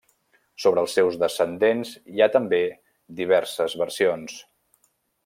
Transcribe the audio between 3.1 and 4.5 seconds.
diverses versions.